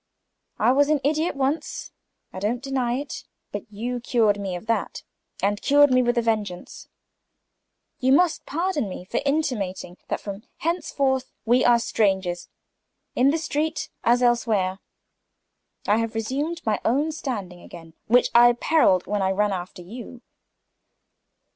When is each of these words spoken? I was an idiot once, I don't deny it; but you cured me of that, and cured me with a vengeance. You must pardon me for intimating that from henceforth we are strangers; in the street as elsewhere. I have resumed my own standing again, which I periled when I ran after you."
I 0.57 0.71
was 0.71 0.89
an 0.89 0.99
idiot 1.03 1.35
once, 1.35 1.91
I 2.33 2.39
don't 2.39 2.63
deny 2.63 2.93
it; 2.93 3.23
but 3.51 3.71
you 3.71 3.99
cured 3.99 4.39
me 4.39 4.55
of 4.55 4.65
that, 4.65 5.03
and 5.43 5.61
cured 5.61 5.91
me 5.91 6.01
with 6.01 6.17
a 6.17 6.23
vengeance. 6.23 6.89
You 7.99 8.11
must 8.11 8.47
pardon 8.47 8.89
me 8.89 9.05
for 9.05 9.21
intimating 9.27 9.97
that 10.07 10.19
from 10.19 10.41
henceforth 10.57 11.31
we 11.45 11.63
are 11.63 11.77
strangers; 11.77 12.49
in 13.13 13.29
the 13.29 13.37
street 13.37 13.89
as 14.03 14.23
elsewhere. 14.23 14.79
I 15.85 15.97
have 15.97 16.15
resumed 16.15 16.65
my 16.65 16.81
own 16.83 17.11
standing 17.11 17.61
again, 17.61 17.93
which 18.07 18.29
I 18.33 18.51
periled 18.53 19.05
when 19.05 19.21
I 19.21 19.29
ran 19.29 19.53
after 19.53 19.83
you." 19.83 20.23